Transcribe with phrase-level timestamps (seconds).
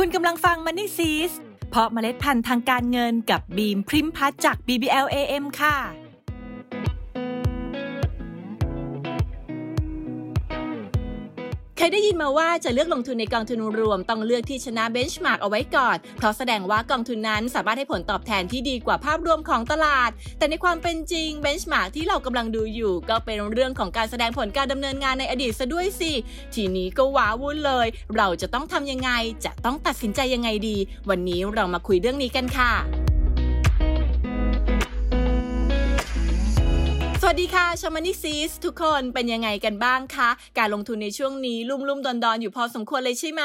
[0.00, 1.32] คุณกำลังฟัง Money s e e s
[1.70, 5.76] เพราะเมล็ดพันธุ์ทางการเงินกับบีมพริมพัฒจาก BBLAM ค่ะ
[11.86, 26.12] เคยได้ยินมาว่าจะเลือกลงทุนในกองทุนรวม ต้องเลือกที่ชนะ benchmark เอาไว้ก่อน เพราะแสดงว่ากองทุนนั้นสามารถให้ผลตอบแทนที่ดีกว่าภาพรวมของตลาด แต่ในความเป็นจริง benchmark ที่เรากำลังดูอยู่ ก็เป็นเรื่องของการแสดงผลการดำเนินงานในอดีตซะด้วยสิ
[26.54, 29.10] ทีนี้ก็ว้าวุ่นเลย เราจะต้องทำยังไง
[29.44, 30.76] จะต้องตัดสินใจยังไงดี
[31.10, 33.05] วันนี้เรามาคุยเรื่องนี้กันค่ะ
[37.22, 43.44] สวัสดีค่ะชมานิซีสทุกคนเป็นยังไงกันบ้างคะ การลงทุนในช่วงนี้ลุ่มลุ่มดอนดอนอยู่พอสมควรเลยใช่ไหม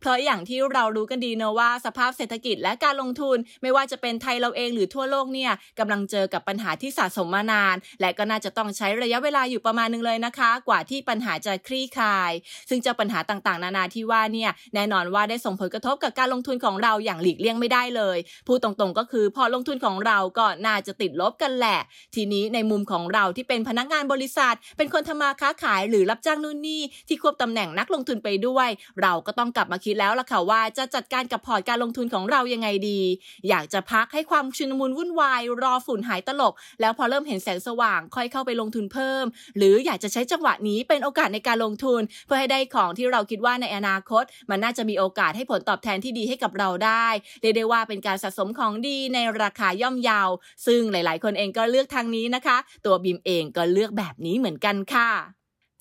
[0.00, 12.32] เพราะอย่างที่เรารู้กันดีเนะว่าสภาพเศรษฐกิจและการลงทุนไม่ว่าจะเป็นไทยเราเองหรือทั่วโลกเนี่ยกำลังเจอกับปัญหาที่สะสมมานาน และก็น่าจะต้องใช้ระยะเวลาอยู่ประมาณนึงเลยนะคะ กว่าที่ปัญหาจะคลี่คลาย
[12.68, 21.78] ซึ่งเจ้าปัญหาต่างๆ นานาที่ว่าเนี่ยแน่นอนว่าได้ส่งผลกระทบกับการลงทุนของเราอย่างหลีกเลี่ยงไม่ได้เลยพูดตรงๆก็คือพอลงทุนของเราก็น่าจะติดลบกันแหละ
[22.14, 28.68] ทีนี้ในมุมของเราที่เป็นพนักงานบริษัท เป็นคนทำมาค้าขายหรือรับจ้างนู่นนี่ที่ควบตำแหน่งนักลงทุนไปด้วย
[29.02, 33.00] เราก็ต้องกลับมาคิดแล้วล่ะค่ะว่าจะจัดการกับพอร์ตการลงทุนของเรายังไงดี
[33.48, 39.24] อยากจะพักให้ความชุนมุนวุ่นวาย รอฝุ่นหายตลบ แล้วพอเริ่มเห็นแสงสว่างค่อยเข้าไปลงทุนเพิ่ม
[39.56, 47.06] หรืออยากจะใช้จังหวะนี้เป็นโอกาสในการลงทุน เพื่อให้ได้ของที่เราคิดว่าในอนาคต มันน่าจะมีโอกาสให้ผลตอบแทนที่ดีให้กับเราได้
[47.40, 50.28] เรียกได้ว่าเป็นการสะสมของดีในราคาย่อมเยาว
[50.66, 55.10] ซึ่งหลาย ๆ คนเองก็เลือกทางนี้นะคะ ตัวบิมเองก็เลือกแบบนี้เหมือนกันค่ะ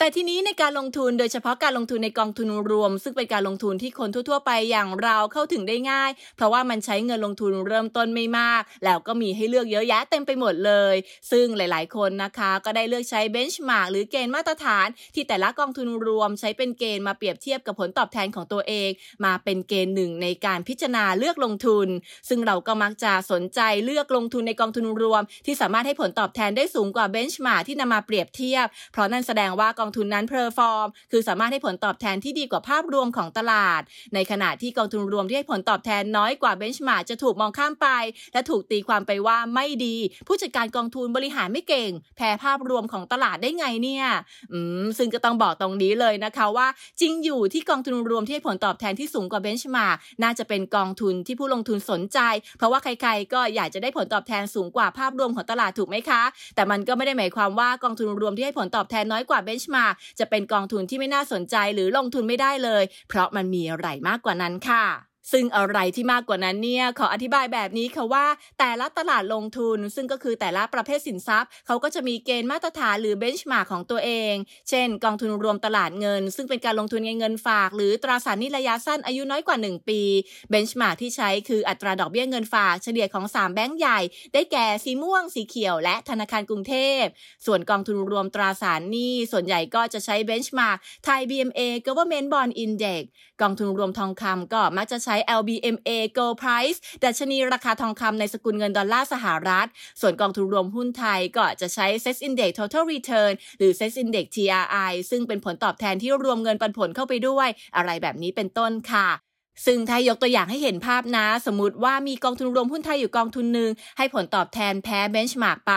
[0.02, 10.96] แต่ทีนี้ในการลงทุนโดยเฉพาะการลงทุนในกองทุนรวม ซึ่งเป็นการลงทุนที่คนทั่ว ๆ ไปอย่างเราเข้าถึงได้ง่าย เพราะว่ามันใช้เงินลงทุนเริ่มต้นไม่มาก แล้วก็มีให้เลือกเยอะแยะเต็มไปหมดเลย
[11.32, 18.90] ซึ่งหลาย ๆ คนนะคะ ก็ได้เลือกใช้ benchmark หรือเกณฑ์มาตรฐาน ที่แต่ละกองทุนรวมใช้เป็นเกณฑ์มาเปรียบเทียบกับผลตอบแทนของตัวเอง
[19.26, 21.88] มาเป็นเกณฑ์หนึ่งในการพิจารณาเลือกลงทุน
[22.30, 33.81] ซึ่งเราก็มักจะสนใจเลือกลงทุนในกองทุนรวม ที่สามารถให้ผลตอบแทนได้สูงกว่า benchmark ที่นำมาเปรียบเทียบ เพราะนั่นแสดงว่ากองทุนนั้น perform คือสามารถให้ผลตอบแทนที่ดีกว่าภาพรวมของตลาด
[34.13, 37.88] ในขณะที่กองทุนรวมที่ให้ผลตอบแทนน้อยกว่า benchmark จะถูกมองข้ามไป
[38.34, 39.97] และถูกตีความไปว่าไม่ดี
[40.28, 44.06] ผู้จัดการกองทุนบริหารไม่เก่ง แพ้ภาพรวมของตลาดได้ไงเนี่ย
[44.53, 46.68] อืมซึ่งก็ต้องบอกตรงนี้เลยนะคะว่า
[47.01, 52.19] จริงอยู่ที่กองทุนรวมที่ให้ผลตอบแทนที่สูงกว่าเบนช์มาร์กน่าจะเป็นกองทุนที่ผู้ลงทุนสนใจ
[52.57, 56.22] เพราะว่าใครๆ ก็อยากจะได้ผลตอบแทนสูงกว่าภาพรวมของตลาดถูกไหมคะ
[56.56, 68.25] แต่มันก็ไม่ได้หมายความว่ากองทุนรวมที่ให้ผลตอบแทนน้อยกว่าเบนช์มาร์กจะเป็นกองทุนที่ไม่น่าสนใจหรือลงทุนไม่ได้เลย เพราะมันมีอะไรมากกว่านั้นค่ะ ซึ่งอะไรที่มากกว่านั้นเนี่ยขออธิบายแบบนี้ค่ะว่า
[68.59, 74.34] แต่ละตลาดลงทุน ซึ่งก็คือแต่ละประเภทสินทรัพย์เขาก็จะมีเกณฑ์มาตรฐานหรือ benchmark ของตัวเอง
[74.69, 80.02] เช่น กองทุนรวมตลาดเงิน ซึ่งเป็นการลงทุนในเงินฝาก หรือตราสารหนี้ระยะสั้นอายุน้อยกว่า 1 ปี
[80.50, 84.00] benchmark ที่ใช้คืออัตราดอกเบี้ยเงินฝากเฉลี่ยของ 3 แบงก์ใหญ่
[84.34, 87.03] ได้แก่สีม่วงสีเขียว และธนาคารกรุงเทพ
[87.46, 93.03] ส่วนกองทุนรวมตราสารหนี้ส่วนใหญ่ก็จะใช้เบนช์มาร์กไทย BMA Government Bond Index
[93.42, 99.68] กองทุนรวมทองคำก็มักจะใช้ LBMA Gold Price ดัชนีราคาทองคำในสกุลเงินดอลลาร์สหรัฐ
[100.02, 109.31] ส่วนกองทุนรวมหุ้นไทยก็จะใช้ SET Index Total Return หรือ SET Index TRI ซึ่งเป็นผลตอบแทนที่รวมเงินปันผลเข้าไปด้วย อะไรแบบนี้เป็นต้นค่ะ
[109.66, 115.73] ซึ่งถ้ายกตัวอย่างให้เห็นภาพนะ สมมติว่ามีกองทุนรวมหุ้นไทยอยู่กองทุนหนึ่งให้ผลตอบแทนแพ้ benchmark ไป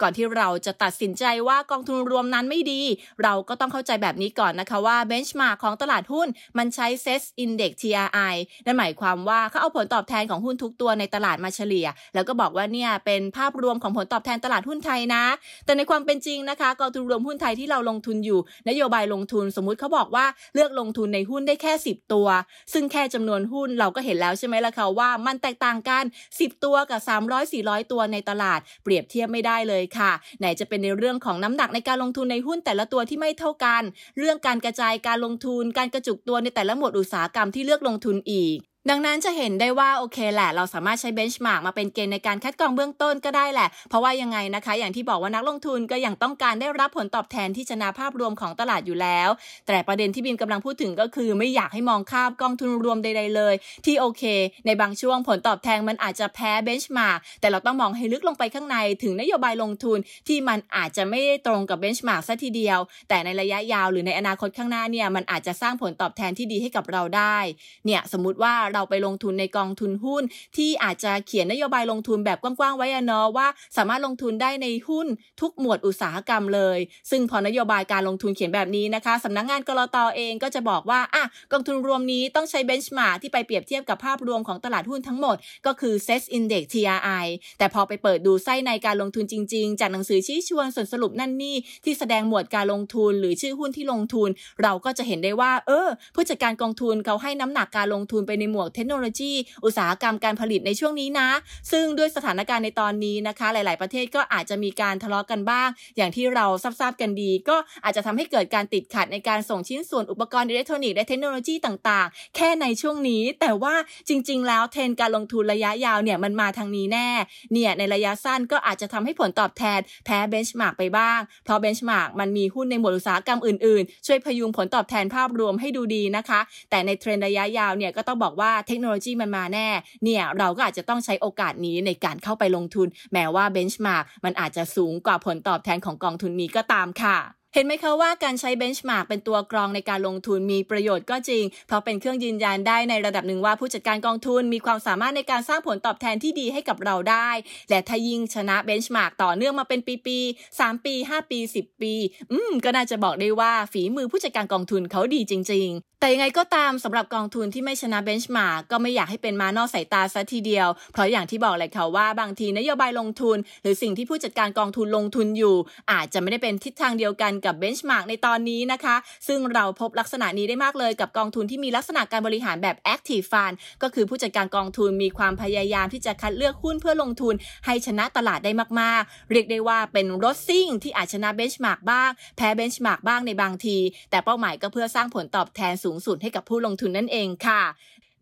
[0.00, 2.82] ก่อนที่เราจะตัดสินใจว่ากองทุนรวมนั้นไม่ดี
[3.22, 6.28] เราก็ต้องเข้าใจแบบนี้ก่อนนะคะว่า benchmark ของตลาดหุ้น
[6.58, 15.24] มันใช้ Set Index TRI นั่นหมายความว่าเขาเอาผลตอบแทนของหุ้นทุกตัวในตลาดมาเฉลี่ย แล้วก็บอกว่าเนี่ยเป็นภาพรวมของผลตอบแทนตลาดหุ้นไทยนะ
[15.64, 22.28] แต่ในความเป็นจริงนะคะกองทุนรวมหุ้นไทยที่เราลงทุนอยู่ นโยบายลงทุนสมมุติเขาบอกว่าเลือกลงทุนในหุ้นได้แค่ 10 ตัว
[22.72, 26.04] ซึ่งแค่จำนวนหุ้นเราก็เห็นแล้วใช่ไหมล่ะคะว่ามันแตกต่างกัน
[26.34, 33.82] 10 ตัวกับ 300 400 ตัวในตลาด เปรียบเทียบไม่ได้เลยค่ะ ไหนจะเป็นในเรื่องของน้ำหนักในการลงทุนในหุ้นแต่ละตัวที่ไม่เท่ากัน
[34.18, 38.58] เรื่องการกระจายการลงทุน การกระจุกตัวในแต่ละหมวดอุตสาหกรรมที่เลือกลงทุนอีก
[38.90, 49.28] ดังนั้นจะเห็นได้ว่าโอเคแหละ เราสามารถใช้ benchmark มาเป็นเกณฑ์ในการคัดกรองเบื้องต้นก็ได้แหละ เพราะว่ายังไงนะคะ อย่างที่บอกว่านักลงทุนก็ยังต้องการได้รับผลตอบแทนที่ชนะภาพรวมของตลาดอยู่แล้ว
[49.66, 53.54] แต่ประเด็นที่บีมกำลังพูดถึงก็คือไม่อยากให้มองข้ามกองทุนรวมใดๆเลย
[53.86, 54.22] ที่โอเค
[54.66, 59.98] ในบางช่วงผลตอบแทนมันอาจจะแพ้ benchmark แต่เราต้องมองให้ลึกลงไปข้างในถึงนโยบายลงทุน
[60.28, 62.78] ที่มันอาจจะไม่ได้ตรงกับเบนช์มาร์กซะทีเดียว
[63.08, 67.38] แต่ในระยะยาวหรือในอนาคตข้างหน้าเนี่ยมันอาจจะสร้างผลตอบแทนที่ดีให้กับเราได้
[67.86, 70.22] เนี่ยสมมติว่าเราไปลงทุนในกองทุนหุ้น
[70.56, 73.46] ที่อาจจะเขียนนโยบายลงทุนแบบกว้างๆไว้อะเนาะว่า
[73.76, 75.06] สามารถลงทุนได้ในหุ้น
[75.40, 76.78] ทุกหมวดอุตสาหกรรมเลย
[77.10, 85.36] ซึ่งพอนโยบายการลงทุนเขียนแบบนี้นะคะสำนักงงานกรตอเองก็จะบอกว่าอะกองทุนรวมนี้ต้องใช้เบนช์มาร์กที่ไปเปรียบเทียบกับภาพรวมของตลาดหุ้นทั้งหมด
[85.66, 87.26] ก็คือ Set Index TRI
[87.58, 94.28] แต่พอไปเปิดดูไส้ในการลงทุนจริง ๆ จากหนังสือชี้ชวนส่วนสรุปนั่นนี่ที่แสดงหมวดการลงทุนหรือชื่อหุ้นที่ลงทุน
[94.62, 99.32] เราก็จะเห็นได้ว่า เออ ผู้จัดการกองทุนเขาให้น้ำหนักการลงทุนไปในหมวดเทคโนโลยี
[99.64, 101.28] อุตสาหกรรมการผลิตในช่วงนี้นะ
[101.72, 106.46] ซึ่งด้วยสถานการณ์ในตอนนี้นะคะ หลาย ๆ ประเทศก็อาจจะมีการทะเลาะกันบ้าง อย่างที่เรา
[106.80, 113.74] ทราบกันดี ก็อาจจะทำให้เกิดการติดขัดในการส่งชิ้นส่วนอุปกรณ์อิเล็กทรอนิกส์และเทคโนโลยีต่าง ๆ แค่ในช่วงนี้ แต่ว่า
[114.08, 117.08] จริง ๆ แล้วเทรนด์การลงทุนระยะยาวเนี่ยมันมาทางนี้แน่
[117.52, 126.40] เนี่ยในระยะสั้นก็อาจจะทำให้ผลตอบแทนแพ้ benchmark ไปบ้าง เพราะ benchmark มันมีหุ้นในหมวดอุตสาหกรรมอื่น ๆ ช่วยพยุงผลตอบแทนภาพรวมให้ดูดีนะคะ
[126.70, 129.68] แต่ในเทรนด์ระยะยาวเนี่ยก็ต้องบอกว่าเทคโนโลยีมันมาแน่
[130.04, 137.18] เนี่ยเราก็อาจจะต้องใช้โอกาสนี้ในการเข้าไปลงทุน แม้ว่า benchmark มันอาจจะสูงกว่าผลตอบแทนของกองทุนนี้ก็ตามค่ะ
[137.56, 147.30] เห็นไหมคะว่าการใช้ benchmark เป็นตัวกรองในการลงทุนมีประโยชน์ก็จริง เพราะเป็นเครื่องยืนยันได้ในระดับหนึ่งว่าผู้จัดการกองทุนมีความสามารถในการสร้างผลตอบแทนที่ดีให้กับเราได้
[147.70, 151.94] และถ้ายิ่งชนะ benchmark ต่อเนื่องมาเป็นปีๆ3ปี 5 ปี 10 ปี
[152.30, 165.56] อืม ก็น่าจะบอกได้ว่าฝีมือผู้จัดการกองทุนเขาดีจริง ๆ แต่ยังไงก็ตามสำหรับกองทุนที่ไม่ชนะ benchmark ก็ไม่อยากให้เป็นม้านอกสายตาซะทีเดียว เพราะอย่างที่บอกเลยค่ะว่าบางทีนโยบายลงทุน หรือสิ่งที่ผู้จัดการกองทุนลงทุนอยู่
[165.92, 168.96] อาจจะไม่ได้เป็นทิศทางเดียวกันกับ benchmark ในตอนนี้นะคะ
[169.28, 177.34] ซึ่งเราพบลักษณะนี้ได้มากเลยกับกองทุนที่มีลักษณะการบริหารแบบ Active Fund ก็คือผู้จัดการกองทุนมีความพยายามที่จะคัดเลือกหุ้นเพื่อลงทุน
[177.66, 183.76] ให้ชนะตลาดได้มากๆ เรียกได้ว่าเป็นรถซิ่งที่อาจชนะ benchmark บ้าง แพ้ benchmark บ้างในบางที
[184.10, 187.62] แต่เป้าหมายก็เพื่อสร้างผลตอบแทนสูงสุดให้กับผู้ลงทุนนั่นเองค่ะ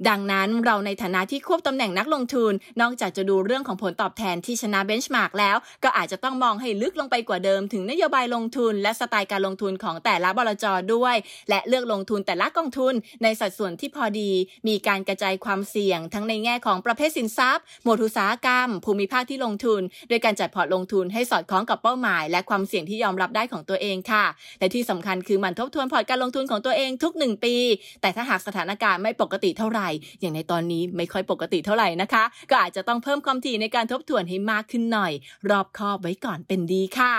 [0.08, 10.64] ดังนั้นเราในฐานะที่ควบตำแหน่งนักลงทุน นอกจากจะดูเรื่องของผลตอบแทนที่ชนะ benchmark แล้ว ก็อาจจะต้องมองให้ลึกลงไปกว่าเดิม ถึงนโยบายลงทุน และสไตล์การลงทุนของแต่ละบลจ
[10.94, 11.16] ด้วย
[11.50, 14.30] และเลือกลงทุนแต่ละกองทุน ในสัดส่วนที่พอดี
[14.68, 24.24] มีการกระจายความเสี่ยง ทั้งในแง่ของประเภทสินทรัพย์หมวดอุตสาหกรรม ภูมิภาคที่ลงทุน โดยการจัดพอร์ตลงทุนให้สอดคล้องกับเป้าหมาย และความเสี่ยงที่ยอมรับได้ของตัวเองค่ะ
[24.58, 27.54] และที่สำคัญคือมันทบทวนพอร์ตการลงทุนของตัวเองทุก 1 ปี
[28.00, 29.88] แต่ถ้าหากสถานการณ์ไม่ปกติเท่าไหร่
[30.20, 35.12] อย่างในตอนนี้ไม่ค่อยปกติเท่าไหร่นะคะ ก็อาจจะต้องเพิ่มความถี่ในการทบทวนให้มากขึ้นหน่อย
[35.50, 37.14] รอบคอบไว้ก่อนเป็นดีค่ะ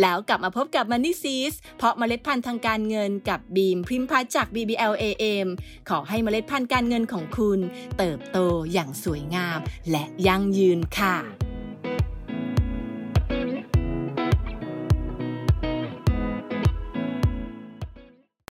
[0.00, 5.46] แล้วกลับมาพบกับ Money s e e s เพราะเมล็ดพันธุ์ทางการเงินกับบีมพิมพัฒจาก BBLAM
[5.88, 7.60] ขอให้เมล็ดพันธุ์การเงินของคุณ
[7.98, 8.38] เติบโต
[8.72, 9.58] อย่างสวยงาม
[9.90, 11.16] และยั่งยืนค่ะ